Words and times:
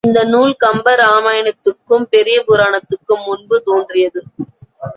இந்த 0.03 0.23
நூல் 0.23 0.53
கம்பராமாயணத்துக்கும், 0.65 2.05
பெரிய 2.09 2.43
புராணத்துக்கும் 2.47 3.23
முன்பு 3.25 3.61
தோன்றியது. 3.65 4.21